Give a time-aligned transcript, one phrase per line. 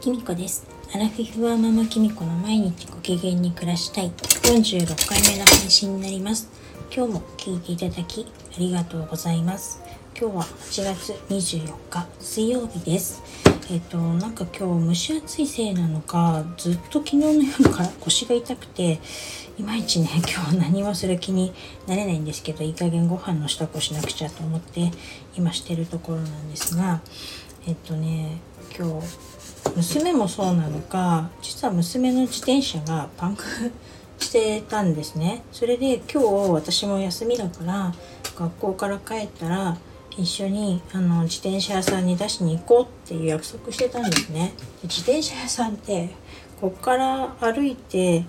[0.00, 0.64] きみこです。
[0.94, 6.48] アラフィフはママきみこの毎日ご機嫌に暮らしたい46回目の配信になります。
[6.94, 8.24] 今日も聞いていただき
[8.56, 9.82] ありがとうございます。
[10.16, 13.22] 今日は8月24日水曜日です。
[13.70, 19.00] えっ、と、なんか今日蒸し暑いせいなのか、ずっと昨日の夜から 腰が痛くて、
[19.58, 21.52] いまいちね、 今日何もする気に
[21.86, 24.90] なれないんですけど、いい加減ご飯の支度をしなくちゃと思って、
[25.36, 27.02] 今してるところなんですが、
[27.68, 28.38] えっとね、
[28.74, 29.06] 今日、
[29.76, 33.44] 娘もそうなのか実は娘の自転車がパンク
[34.18, 35.42] してたんですね。
[35.52, 37.94] それで今日私も休みだから
[38.38, 39.76] 学校から帰ったら
[40.16, 44.54] 一緒にあの自転車屋さんに出しに行こうっていう約束してたんですね。
[44.80, 46.08] で自転車屋さんって
[46.62, 48.24] こっから歩いて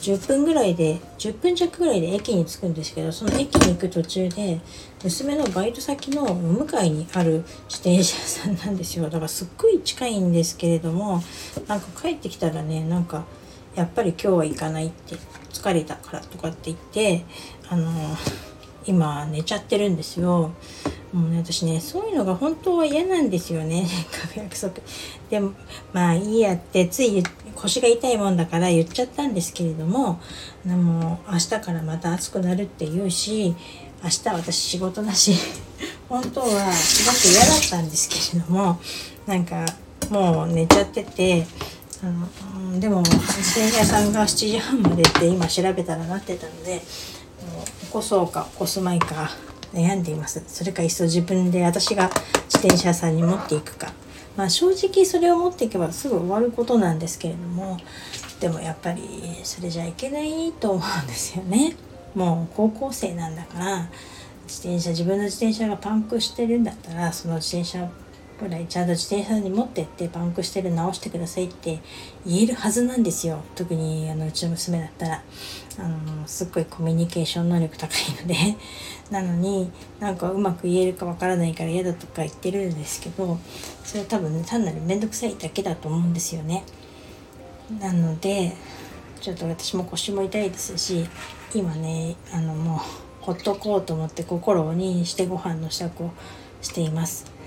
[0.00, 4.60] 10分ぐらいで10分弱ぐらいで駅に着くんですけどその駅に行く途中で
[5.02, 11.22] 娘のバイト先のお迎えにある自転車屋さんなんですよだからすっごい近いんですけれども
[11.66, 13.24] なんか帰ってきたらねなんか
[13.74, 15.16] やっぱり今日は行かないって
[15.52, 17.24] 疲れたからとかって言って
[17.68, 17.90] あの
[18.86, 20.52] 今寝ちゃってるんですよ。
[21.12, 23.86] もうね、私ねそういうのが本当は嫌なんですよね。
[24.36, 24.74] 約束
[25.30, 25.52] でも
[25.92, 27.22] まあいいやってつい
[27.54, 30.20] 腰が痛いもんだから言っちゃったんですけれども
[30.64, 33.54] でも明日からまた暑くなるって言うし
[34.02, 35.34] 明日私仕事だし
[36.08, 38.78] 本当はすごく嫌だったんですけれども
[39.26, 39.64] なんか
[40.10, 41.46] もう寝ちゃってて
[42.02, 46.80] あの、でも自転車屋さんが7時半までって今調べたらなってたので
[47.80, 49.30] 起こそうか起こすまいか
[49.72, 50.42] 悩んでいます。
[50.46, 52.10] それかいっそ自分で私が
[52.48, 53.92] 自転車屋さんに持っていくか。
[54.36, 57.76] まあ正直それを持っていけばすぐ終わることなんですけれども
[58.38, 59.02] でもやっぱり
[59.42, 61.74] それじゃいけないと思うんですよね。
[62.14, 63.88] もう高校生なんだから
[64.46, 67.88] 自転車自分の自転車がパンクしてるんだったらその自転車
[68.40, 71.80] ぐらちゃんと自転車に持ってってパンクしてる直してくださいって
[72.24, 73.42] 言えるはずなんですよ。
[73.56, 75.22] 特にあのうちの娘だったら。
[75.80, 78.34] あのすっごいコミュニケーション能力高いので。
[79.10, 79.70] なのに
[80.00, 83.38] なんかうまく言えるかわからないから嫌だとか言ってるんですけど
[83.82, 86.62] それは多分ね単なる面倒くさいだけだと思うんですよね。
[87.80, 88.54] なので
[89.22, 91.06] ちょっと私も腰も痛いですし
[91.54, 92.78] 今ねあのもう
[93.20, 96.10] ほっとこうと思って心を鬼にしてご飯の支度を
[96.60, 97.37] しています。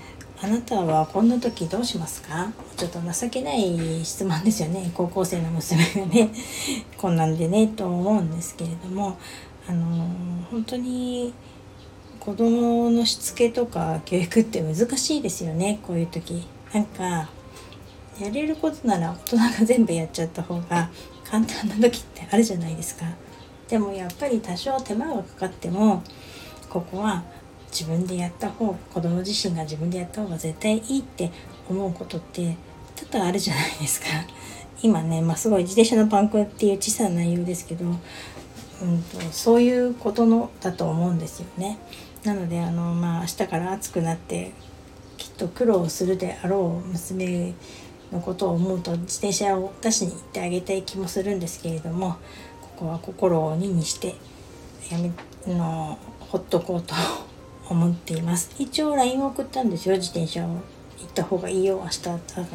[0.42, 2.50] あなたはこんな時どうしますか？
[2.76, 4.90] ちょっと情けない質問ですよね。
[4.92, 6.30] 高校生の娘がね。
[6.98, 9.16] こんなんでねと思うんですけれども。
[9.68, 9.86] あの
[10.50, 11.32] 本当に
[12.18, 15.78] 子供のしつけとか教育って難しいですよね。
[15.86, 16.44] こういう時。
[16.74, 17.30] なんか
[18.18, 20.90] やれることなら大人が全部やっちゃった方が
[21.24, 23.06] 簡単な時ってあるじゃないですか。
[23.68, 26.02] でもやっぱり多少手間がかかっても
[26.68, 27.22] ここは
[27.72, 31.30] 自分でやった方子供自身が自分でやった方が絶対いいって
[31.68, 32.56] 思うことって
[33.10, 34.06] 多々あるじゃないですか。
[34.82, 37.88] 今ね、まあ、すごい自転車のパンクっていう小さな内容ですけど、う
[38.84, 41.78] んと、そういうことのだと思うんですよね。
[42.24, 44.52] なのであのまあ明日から暑くなって
[45.16, 47.54] きっと苦労するであろう娘
[48.12, 52.16] のことを思うと自転車を出しに行ってあげたい気もするんですけれども
[52.60, 54.14] ここは心を鬼にして
[54.90, 55.10] やめ
[55.52, 56.94] のほっとこうと
[57.68, 58.50] 思っています。
[58.58, 59.96] 一応 LINE を送ったんですよ。
[59.96, 60.60] 自転車を行っ
[61.14, 61.80] た方がいいよ。
[61.82, 62.08] 明日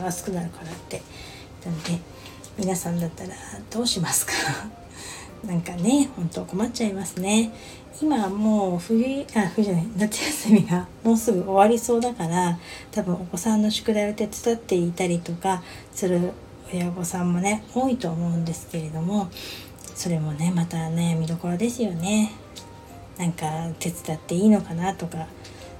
[0.06, 1.01] 暑くなるからって。
[1.66, 2.00] なので
[2.57, 3.29] 皆さんだったら
[3.72, 4.34] どうしますか？
[5.46, 7.51] なんかね本当困っちゃいますね。
[8.01, 9.88] 今もう冬あ冬じゃない。
[9.97, 12.57] 夏休みが もうすぐ終わりそうだから
[12.91, 15.63] 多分お子さんの宿題を手伝っていたりとか
[15.94, 16.31] する
[16.73, 19.29] 親御さんもね多いと思うんですけれども
[19.96, 22.31] それもねまた悩みどころですよね。
[23.17, 23.45] なんか
[23.79, 25.28] 手伝っていいのかなとか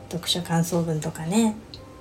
[0.10, 1.56] 読書感想文とかね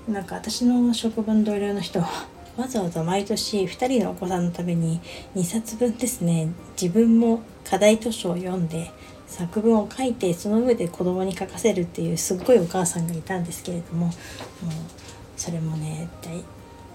[0.08, 2.08] なんか私の職場の同僚の人は
[2.56, 5.00] わざわざ毎年2人のお子さんのために
[5.34, 6.48] 2冊分ですね
[6.80, 8.90] 自分も課題図書を読んで
[9.26, 14.12] 作文を書いてその上で子供に書かせるっていうすっごいお母さんがいたんですけれどももう
[15.36, 16.08] それもね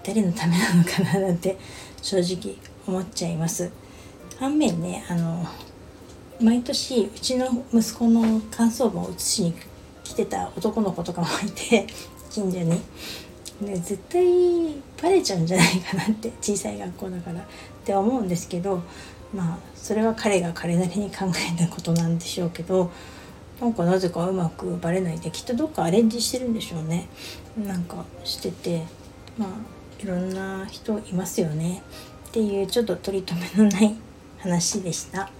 [0.02, 1.56] 誰のためなのかななんて
[2.00, 2.56] 正直
[2.86, 3.70] 思っちゃいます。
[4.40, 5.46] 反面ねあの
[6.42, 9.54] 毎年うちの息子の感想文を写しに
[10.02, 11.86] 来てた男の子とかもいて
[12.30, 12.70] 近所に、
[13.60, 14.24] ね、絶対
[15.00, 17.44] バレちゃうんじゃないかなって小さい学校だからっ
[17.84, 18.82] て思うんですけど
[19.32, 22.90] まあそれは彼が彼なりに考えたことなんでしょうけど
[23.60, 27.08] なんかなぜかうまくバレないできっとどっかアレンジしてるんでしょうね。
[27.56, 28.82] なんかしてて
[29.38, 29.48] まあ
[30.02, 31.82] いろんな人いますよね。
[32.28, 33.94] っていうちょっと取り留めのない
[34.38, 35.30] 話でした。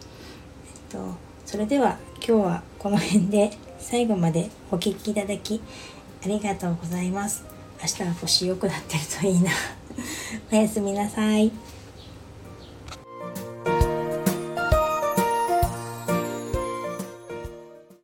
[0.92, 1.14] と
[1.46, 5.60] それでは今日はこの辺で最後までお聴きいただき
[6.24, 7.44] ありがとうございます。
[7.80, 9.50] 明日は星良くなってるといいな。
[10.52, 11.50] おやすみなさい。